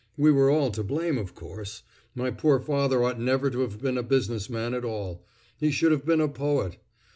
[0.17, 1.83] We were all to blame, of course.
[2.15, 5.23] My poor father ought never to have been a business man at all;
[5.59, 6.77] he should have been a poet.